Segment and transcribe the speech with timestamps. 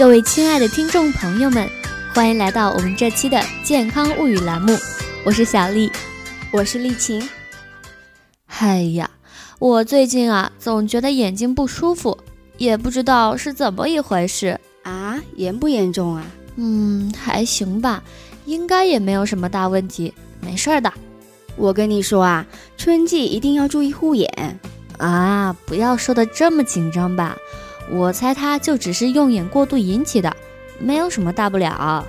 [0.00, 1.68] 各位亲爱的听众朋友们，
[2.14, 4.74] 欢迎来到我们这期的健康物语栏目，
[5.26, 5.92] 我是小丽，
[6.50, 7.22] 我是丽琴。
[8.46, 9.10] 哎呀，
[9.58, 12.16] 我最近啊，总觉得眼睛不舒服，
[12.56, 16.24] 也不知道是怎么一回事啊，严不严重啊？
[16.56, 18.02] 嗯，还行吧，
[18.46, 20.90] 应该也没有什么大问题，没事儿的。
[21.56, 22.46] 我跟你说啊，
[22.78, 24.58] 春季一定要注意护眼
[24.96, 27.36] 啊，不要说的这么紧张吧。
[27.90, 30.34] 我猜它就只是用眼过度引起的，
[30.78, 32.06] 没有什么大不了。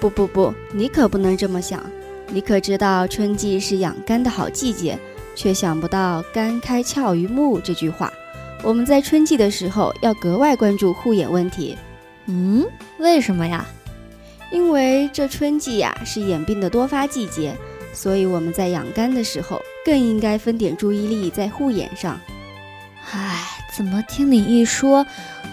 [0.00, 1.82] 不不不，你可不能这么想。
[2.28, 4.98] 你可知道春季是养肝的好季节，
[5.34, 8.12] 却想不到“肝开窍于目”这句话。
[8.62, 11.76] 我们在春季的时候要格外关注护眼问题。
[12.26, 12.64] 嗯，
[12.98, 13.66] 为什么呀？
[14.50, 17.56] 因为这春季呀是眼病的多发季节，
[17.92, 22.20] 所以我们在养肝的时候更应该分点注意力在护眼上。
[23.12, 23.31] 唉。
[23.74, 25.06] 怎么听你一说，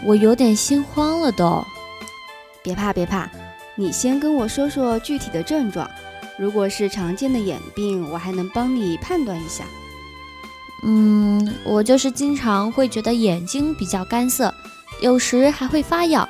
[0.04, 1.66] 我有点心慌了都。
[2.62, 3.30] 别怕别怕，
[3.76, 5.90] 你先跟我说说具体的症状。
[6.38, 9.64] 如果是常见的眼病，我还能帮你判断一下。
[10.84, 14.54] 嗯，我就是经常会觉得眼睛比较干涩，
[15.02, 16.28] 有时还会发痒，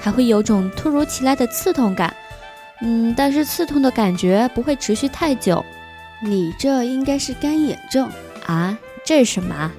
[0.00, 2.14] 还会有种突如其来的刺痛感。
[2.80, 5.64] 嗯，但是刺痛的感觉不会持续太久。
[6.22, 8.08] 你这应该是干眼症
[8.46, 8.76] 啊？
[9.04, 9.72] 这是什么？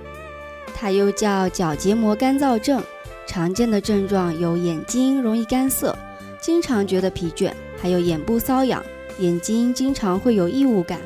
[0.80, 2.82] 它又叫角结膜干燥症，
[3.28, 5.94] 常见的症状有眼睛容易干涩，
[6.42, 8.82] 经常觉得疲倦，还有眼部瘙痒，
[9.20, 10.98] 眼睛经常会有异物感，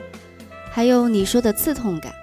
[0.71, 2.13] 还有你说的刺痛感。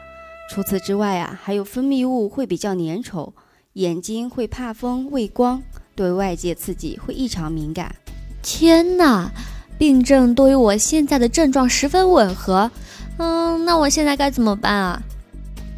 [0.48, 3.32] 除此之外啊，还有分泌物会比较粘稠，
[3.72, 5.60] 眼睛会怕风畏光，
[5.96, 7.92] 对外界刺激会异常敏感。
[8.42, 9.28] 天哪，
[9.76, 12.70] 病症都与我现在的症状十分吻合。
[13.18, 15.02] 嗯，那我现在该怎么办啊？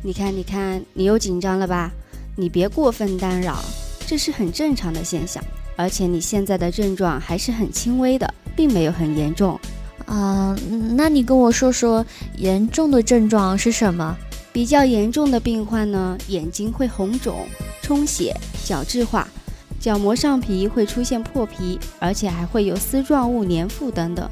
[0.05, 1.92] 你看，你看，你又紧张了吧？
[2.34, 3.62] 你别过分干扰，
[4.05, 5.42] 这是很正常的现象。
[5.77, 9.59] 而且你现在的症状还是很轻微的，并没有很严重。
[10.06, 10.56] 啊，
[10.97, 12.05] 那你跟我说说
[12.36, 14.16] 严重的症状是什么？
[14.53, 17.47] 比较严重的病患呢，眼睛会红肿、
[17.81, 18.34] 充血、
[18.65, 19.28] 角质化，
[19.78, 24.28] 角膜上皮会出现破皮，而且还会有丝状物粘附等等。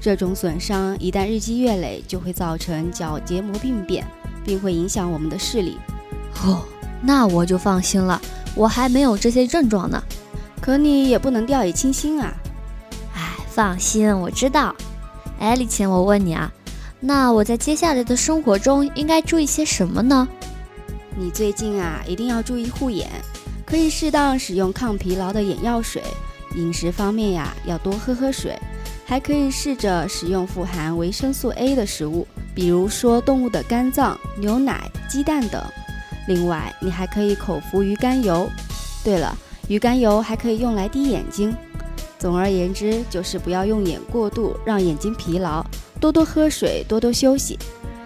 [0.00, 4.06] 这种损伤一旦日积月累，就会造成角结膜病变。
[4.44, 5.78] 并会影响我们的视力。
[6.44, 6.62] 哦，
[7.02, 8.20] 那我就放心了，
[8.54, 10.02] 我还没有这些症状呢。
[10.60, 12.34] 可你也不能掉以轻心啊。
[13.14, 14.74] 哎，放心，我知道。
[15.38, 16.52] 哎，李晴，我问你啊，
[17.00, 20.28] 那我在接下来的生活中应该注意些什么呢？
[21.16, 23.08] 你最近啊，一定要注意护眼，
[23.64, 26.02] 可以适当使用抗疲劳的眼药水。
[26.56, 28.58] 饮食方面呀，要多喝喝水，
[29.04, 32.26] 还可以试着使用富含维生素 A 的食物。
[32.58, 35.62] 比如说动物的肝脏、牛奶、鸡蛋等。
[36.26, 38.50] 另外，你还可以口服鱼肝油。
[39.04, 39.32] 对了，
[39.68, 41.54] 鱼肝油还可以用来滴眼睛。
[42.18, 45.64] 总而言之，就是不要用眼过度，让眼睛疲劳。
[46.00, 47.56] 多多喝水，多多休息。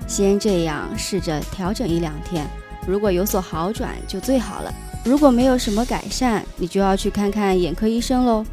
[0.06, 2.46] 先这样试着调整一两天，
[2.86, 4.70] 如果有所好转就最好了。
[5.02, 8.44] 如果没有什么改善，你就要去看看眼科医生喽。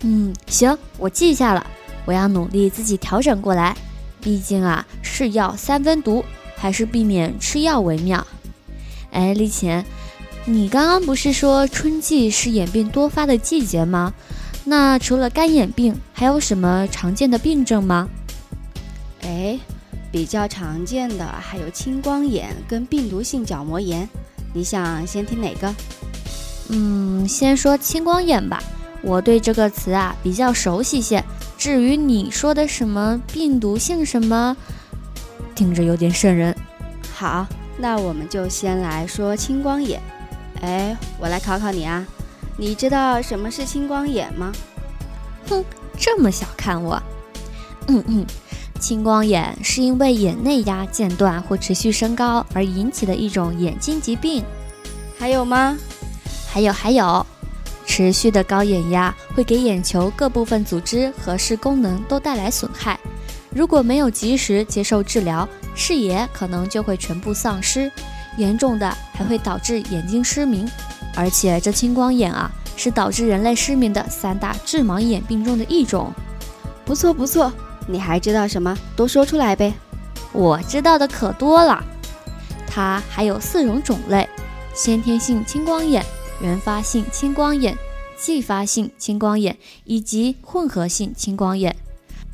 [0.00, 1.64] 嗯，行，我记下了，
[2.04, 3.76] 我要努力自己调整过来。
[4.24, 6.24] 毕竟啊，是药三分毒，
[6.56, 8.26] 还是避免吃药为妙。
[9.12, 9.84] 哎，丽琴，
[10.46, 14.14] 你刚刚不是说春季是眼病多发的季节吗？
[14.64, 18.08] 那除了干眼病，还有什么常见的病症吗？
[19.20, 19.60] 哎，
[20.10, 24.08] 比较常见的还有青光眼跟病毒性角膜炎。
[24.54, 25.74] 你想先听哪个？
[26.70, 28.62] 嗯，先说青光眼吧，
[29.02, 31.22] 我对这个词啊比较熟悉些。
[31.64, 34.54] 至于你说的什么病毒性什么，
[35.54, 36.54] 听着有点瘆人。
[37.10, 37.46] 好，
[37.78, 39.98] 那我们就先来说青光眼。
[40.60, 42.06] 哎，我来考考你啊，
[42.58, 44.52] 你知道什么是青光眼吗？
[45.48, 45.64] 哼，
[45.98, 47.02] 这么小看我。
[47.88, 48.26] 嗯嗯，
[48.78, 54.44] 青光眼是因为眼内压间断或持续升高而引起的一种眼睛疾病。
[55.18, 55.78] 还有吗？
[56.46, 57.26] 还有还有。
[57.94, 62.98] 持续的高眼压会给眼球各部分组织和视功能都带来损害，
[63.50, 67.88] 如果没有及时接受治疗，视野可能就会全部丧失，
[68.36, 70.68] 严重的还会导致眼睛失明。
[71.14, 76.12] 而且这青光眼啊，是导致人类失明的三大致盲眼病中的一种。
[76.84, 77.52] 不错不错，
[77.86, 78.76] 你还知道什么？
[78.96, 79.72] 都说出来呗。
[80.32, 81.80] 我知道的可多了，
[82.66, 84.28] 它还有四种种类：
[84.74, 86.04] 先天性青光眼。
[86.40, 87.76] 原发性青光眼、
[88.16, 91.74] 继发性青光眼以及混合性青光眼。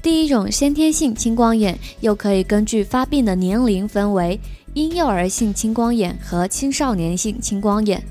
[0.03, 4.41] 第一种先天性青光眼又可以根据发病的年龄分为
[4.73, 8.03] 婴幼儿性青光眼和青少年性青光眼。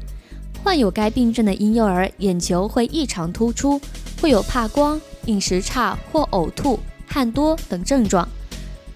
[0.63, 3.80] 患有该病症的婴幼儿眼球会异常突出，
[4.21, 6.77] 会有怕光、饮食差或呕吐、
[7.07, 8.27] 汗多等症状。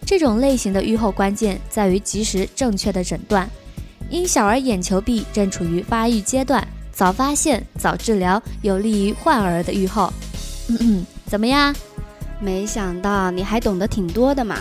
[0.06, 3.50] 这种类型的预后关键在于及时正确的诊断。
[4.10, 10.14] 因小儿眼球壁正处于发育阶段，早发现、早治疗有利于患儿的预后。
[10.70, 11.76] 嗯嗯，怎么样？
[12.40, 14.58] 没想到你还懂得挺多的嘛。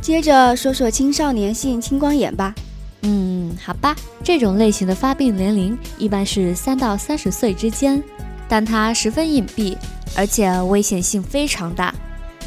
[0.00, 2.54] 接着说说青少年性青光眼吧。
[3.02, 8.02] 嗯，好吧，这种类型的发病年龄一般是三到三十岁之间，
[8.48, 9.76] 但它十分隐蔽，
[10.16, 11.94] 而且危险性非常大。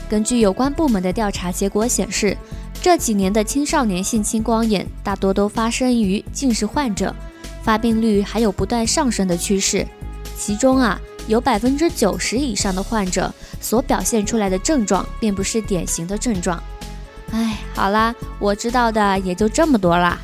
[0.10, 2.36] 根据有关部门的调查结果显示，
[2.82, 7.16] 这几年的青少年性青光眼大多都发生于近视患者，
[7.64, 9.86] 发病率还有不断上升的趋势。
[10.38, 16.62] 其中啊，有百分之九十以上的患者所表现出来的症状并不是典型的症状。
[17.32, 20.18] 哎，好啦，我知道的也就这么多啦。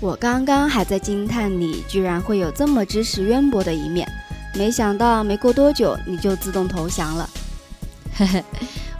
[0.00, 4.08] 我刚刚还在惊叹你居然会有这么知识渊博的一面，
[4.54, 7.28] 没想到没过多久你就自动投降了。
[8.14, 8.44] 嘿嘿。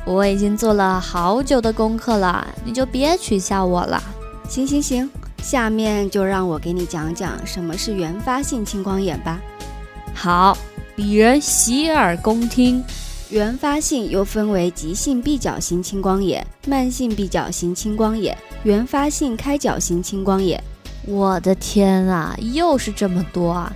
[0.04, 4.02] 我已经做了好久的功课了，你就别取笑我了。
[4.48, 5.10] 行行行，
[5.42, 9.40] 下面就让我给你讲讲什么是原发性青光眼吧。
[10.14, 10.56] 好，
[10.96, 12.82] 鄙人洗耳恭听。
[13.30, 20.62] 原发性又分为急性闭角型青光眼、慢性闭角型青光眼、原发性开角型青光眼。
[21.06, 23.70] 我的天啊，又是这么多啊！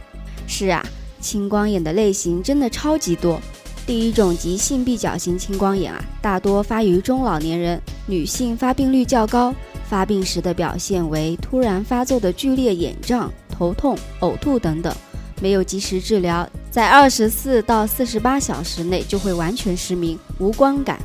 [0.46, 0.82] 是啊，
[1.20, 3.38] 青光眼的类型真的超级多。
[3.86, 9.54] 第一种急性闭角型青光眼啊，大多发于中老年人，女性发病率较高。
[9.92, 14.90] 发病时的表现为突然发作的剧烈眼胀、头痛、呕吐等等，
[15.38, 20.98] 没有及时治疗，在二十四到四十八小时内就会完全失明、无光感，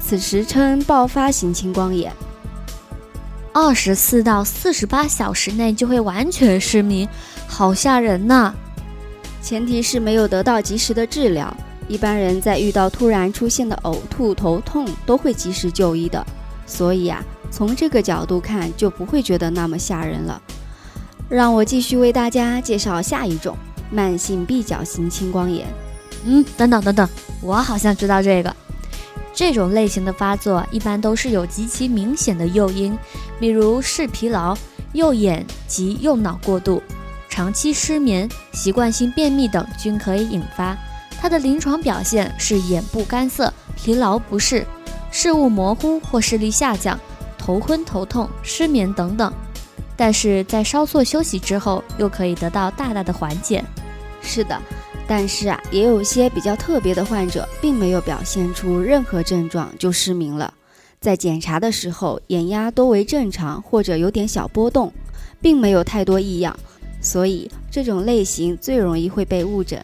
[0.00, 2.10] 此时称爆发型青光眼。
[3.52, 7.06] 二十四到四十八小时内就会完全失明，
[7.46, 8.54] 好吓人呐！
[9.42, 11.54] 前提是没有得到及时的治疗。
[11.86, 16.26] 一般人在遇到突然出现的呕吐、头痛，都会及时就医的。
[16.64, 20.40] 所以啊，从这个角度看，就不会觉得那么吓人了。
[21.28, 23.56] 让我继续为大家介绍下一种
[23.90, 25.66] 慢性闭角型青光眼。
[26.24, 27.08] 嗯，等等等等，
[27.42, 28.56] 我好像知道这个。
[29.34, 32.96] 这种类型的发作一般都是有极其明显的诱因，
[33.38, 34.56] 比如视疲劳、
[34.92, 36.82] 右眼及右脑过度、
[37.28, 40.76] 长期失眠、习惯性便秘等，均可以引发。
[41.18, 44.66] 它的临床表现是眼部干涩、疲劳不适、
[45.10, 46.98] 视物模糊或视力下降、
[47.42, 49.32] 头昏头痛、失眠等等。
[49.96, 53.62] 但是在稍作休息之后，又可以得到大大的缓解。
[54.22, 54.56] 是的，
[55.08, 60.54] 但是啊，也有些比较特别的患者，并没有表现出任何症状就失明了。
[61.00, 64.92] 在检查的时候，眼压多为正常或者有点小波动，
[65.40, 66.56] 并没有太多异样，
[67.00, 69.82] 所以这种类型最容易会被误诊。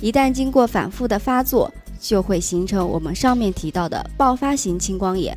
[0.00, 5.36] 一旦经过反复的发作，就会形成我们上面提到的爆发型青光眼。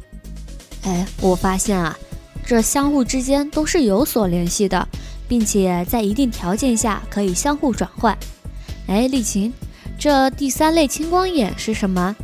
[0.83, 1.97] 哎，我发现啊，
[2.45, 4.87] 这相互之间都是有所联系的，
[5.27, 8.17] 并且在一定条件下可以相互转换。
[8.87, 9.53] 哎，丽琴，
[9.97, 12.15] 这第三类青光眼是什么？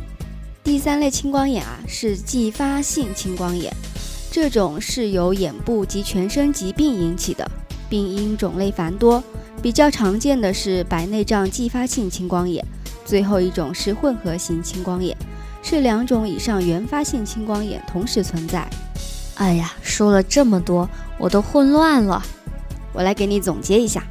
[0.64, 3.72] 第三类青光眼啊，是继发性青光眼，
[4.30, 7.48] 这种是由眼部及全身疾病引起的，
[7.88, 9.22] 病因种类繁多。
[9.62, 12.64] 比较常见的是白内障继发性青光眼，
[13.04, 15.16] 最后一种是混合型青光眼，
[15.62, 18.68] 是两种以上原发性青光眼同时存在。
[19.36, 20.88] 哎呀，说了这么多，
[21.18, 22.22] 我都混乱了。
[22.92, 24.02] 我来给你总结一下：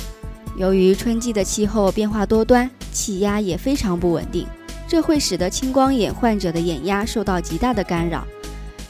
[0.56, 4.48] 由于春季的气候变化多端，气压也非常不稳定，
[4.88, 8.26] 这会使得青光眼患者的眼压受到极大的干扰。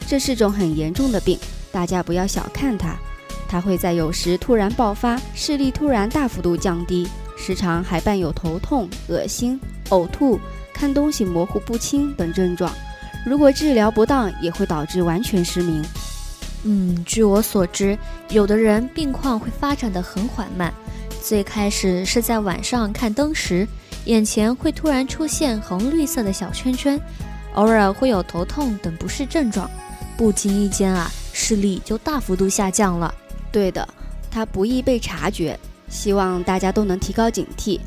[0.06, 1.38] 这是种很严重的病，
[1.72, 2.96] 大家不要小看它。
[3.48, 9.58] 它会在有时突然爆发，视力突然大幅度降低，时常还伴有头痛、恶心、
[9.90, 10.40] 呕吐、
[10.72, 12.72] 看东西模糊不清等症状。
[13.26, 15.84] 如果治疗不当，也会导致完全失明。
[16.64, 17.96] 嗯，据我所知，
[18.30, 20.72] 有的人病况会发展的很缓慢，
[21.22, 23.66] 最开始是在晚上看灯时，
[24.06, 27.00] 眼前会突然出现红绿色的小圈圈，
[27.54, 29.70] 偶尔会有头痛等不适症状，
[30.16, 33.14] 不经意间啊，视力就大幅度下降了。
[33.52, 33.86] 对的，
[34.30, 37.78] 它不易被察觉，希望大家都能提高警惕，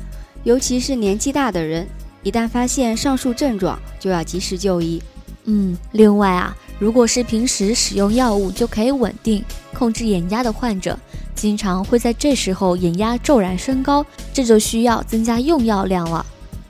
[0.44, 1.86] 尤其是年纪大的人，
[2.22, 5.02] 一旦发现上述症状，就要及时就医。
[5.44, 9.44] 嗯，另外啊，如果是平时使用药物就可以稳定
[9.74, 10.98] 控制眼压的患者，
[11.34, 16.24] 经常会在这时候眼压骤然升高，这就需要增加用药量了。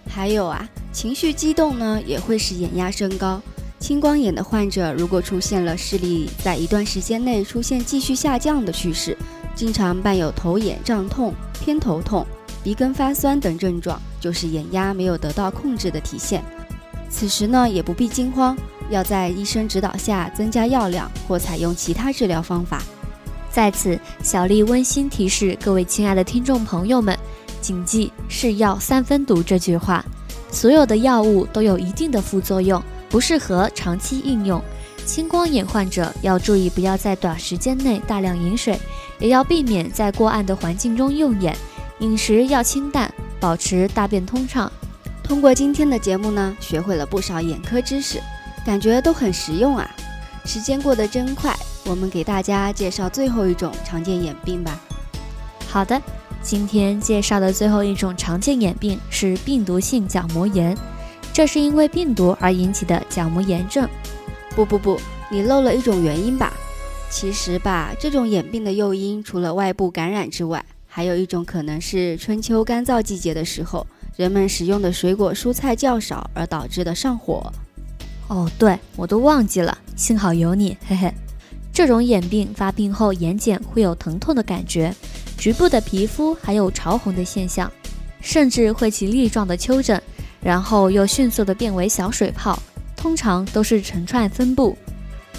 [0.09, 3.41] 还有啊，情绪激动呢，也会使眼压升高。
[3.79, 9.17] 青光眼的患者如果出现了视力在一段时间内出现继续下降的趋势，
[9.55, 12.25] 经常伴有头眼胀痛、偏头痛、
[12.62, 16.42] 鼻根发酸等症状，就是眼压没有得到控制的体现。
[17.11, 18.57] 此时呢，也不必惊慌，
[18.88, 22.83] 要在医生指导下增加药量或采用其他治疗方法。
[23.50, 27.19] 在此，小丽温馨提示各位亲爱的听众朋友们，
[27.61, 30.04] 谨记“是药三分毒”这句话。
[30.50, 34.62] 所有的药物都有一定的副作用，不适合长期应用。
[35.04, 38.78] 青光眼患者要注意，不要在短时间内大量饮水，
[39.19, 41.57] 也要避免在过暗的环境中用眼。
[42.02, 44.71] 饮食要清淡，保持大便通畅。
[45.23, 48.21] 通过今天的节目呢，学会了不少眼科知识，
[48.66, 49.88] 感觉都很实用啊！
[50.44, 51.56] 时间过得真快。
[51.85, 54.80] 我们给大家介绍最后一种常见眼病吧。
[55.68, 56.02] 好的，
[56.42, 60.76] 今天介绍的最后一种常见眼病是病毒性角膜炎，
[61.32, 63.88] 这是因为病毒而引起的角膜炎症。
[64.56, 66.52] 不不不，你漏了一种原因吧？
[67.09, 70.64] 其实吧，这种眼病的诱因除了外部感染之外，
[70.95, 77.51] 还有一种可能是春秋干燥季节的时候，人们食用的水果蔬菜较少而导致的上火。
[78.29, 81.11] 哦，对我都忘记了，幸好有你，嘿嘿。
[81.73, 84.95] 这种眼病发病后，眼睑会有疼痛的感觉，
[85.39, 87.73] 局部的皮肤还有潮红的现象，
[88.21, 90.01] 甚至会起粒状的丘疹，
[90.43, 92.63] 然后又迅速的变为小水泡，
[92.95, 94.77] 通常都是成串分布。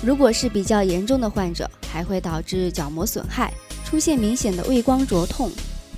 [0.01, 3.53] 如果是比较严重的患者，还会导致角膜损害，
[3.93, 5.51] 出现明显的畏光灼痛、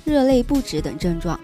[0.04, 1.40] 热泪不止等症状。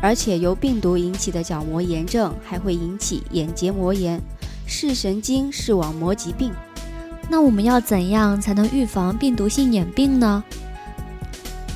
[0.00, 4.20] 而且由病毒引起的角膜炎症还会引起眼结膜炎、
[4.68, 6.52] 视神经视网膜疾病。
[7.28, 10.44] 那我们要怎样才能预防病毒性眼病呢？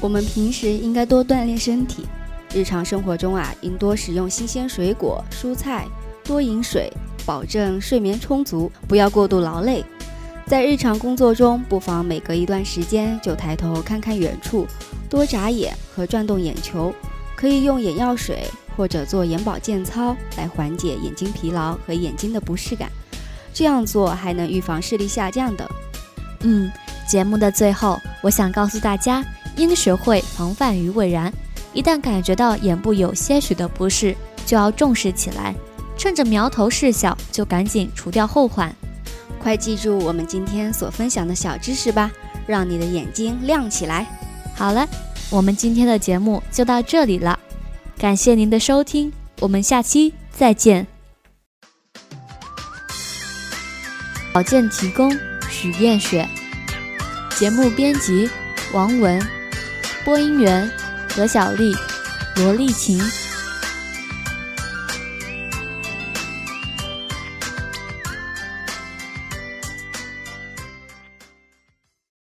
[0.01, 2.05] 我们平时应该多锻炼身体，
[2.55, 5.89] 日常生活中啊，应多食用新鲜水果、蔬菜，
[6.23, 6.89] 多饮水，
[7.27, 9.85] 保证睡眠充足，不要过度劳累。
[10.49, 14.67] 在日常工作中，不妨每隔一段时间就抬头看看远处，
[15.11, 16.91] 多眨眼和转动眼球，
[17.37, 22.91] 可以用眼药水或者做眼保健操来缓解眼睛疲劳和眼睛的不适感。
[23.53, 25.71] 这样做还能预防视力下降的。
[26.41, 26.73] 嗯，
[27.07, 29.23] 节目的最后，我想告诉大家，
[29.59, 31.31] 应学会防范于未然。
[31.75, 35.55] 一旦感觉到眼部有些许的不适，就要重视起来，
[35.99, 38.75] 趁着苗头事小，就赶紧除掉后患。
[39.39, 42.11] 快记住我们今天所分享的小知识吧，
[42.47, 44.07] 让你的眼睛亮起来。
[44.55, 44.87] 好了，
[45.31, 47.39] 我们今天的节目就到这里了，
[47.97, 50.87] 感谢您的收听，我们下期再见。
[54.33, 55.11] 稿件提供
[55.51, 56.29] 许艳雪，
[57.37, 58.29] 节目编辑
[58.73, 59.21] 王文，
[60.05, 60.71] 播音员
[61.09, 61.75] 何小丽、
[62.37, 63.01] 罗丽琴。